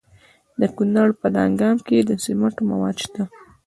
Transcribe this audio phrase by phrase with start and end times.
[0.59, 3.23] د کونړ په دانګام کې د سمنټو مواد شته.